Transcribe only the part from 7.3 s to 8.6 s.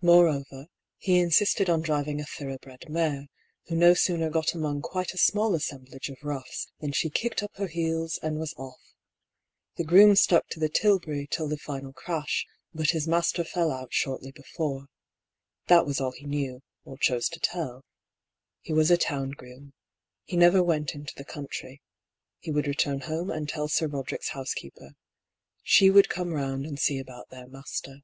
up her heels and was